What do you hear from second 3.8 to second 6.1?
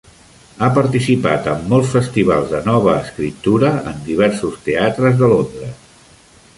en diversos teatres de Londres.